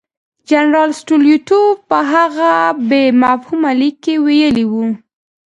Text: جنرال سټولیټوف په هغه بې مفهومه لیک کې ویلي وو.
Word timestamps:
جنرال 0.49 0.89
سټولیټوف 1.01 1.73
په 1.89 1.99
هغه 2.13 2.51
بې 2.89 3.03
مفهومه 3.23 3.71
لیک 3.79 3.95
کې 4.03 4.15
ویلي 4.25 4.65
وو. 4.71 4.85